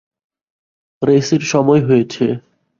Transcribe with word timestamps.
রেসের 1.01 1.43
সময় 1.51 1.81
হয়েছে। 1.87 2.25